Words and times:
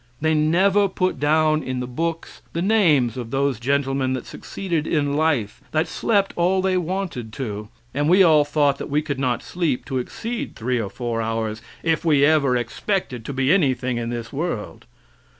They 0.19 0.33
never 0.33 0.87
put 0.89 1.19
down 1.19 1.61
in 1.61 1.79
the 1.79 1.85
books 1.85 2.41
the 2.53 2.61
names 2.63 3.17
of 3.17 3.29
those 3.29 3.59
gentlemen 3.59 4.13
that 4.13 4.25
succeeded 4.25 4.87
in 4.87 5.13
life 5.13 5.61
that 5.73 5.87
slept 5.87 6.33
all 6.35 6.59
they 6.59 6.75
wanted 6.75 7.31
to; 7.33 7.69
and 7.93 8.09
we 8.09 8.23
all 8.23 8.43
thought 8.43 8.79
that 8.79 8.89
we 8.89 9.03
could 9.03 9.19
not 9.19 9.43
sleep 9.43 9.85
to 9.85 9.99
exceed 9.99 10.55
three 10.55 10.81
or 10.81 10.89
four 10.89 11.21
hours 11.21 11.61
if 11.83 12.03
we 12.03 12.25
ever 12.25 12.55
expected 12.57 13.23
to 13.25 13.31
be 13.33 13.53
anything 13.53 13.97
in 13.97 14.09
this 14.09 14.33
world. 14.33 14.85